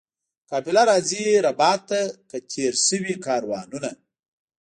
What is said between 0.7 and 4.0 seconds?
راځي ربات ته که تېر سوي کاروانونه؟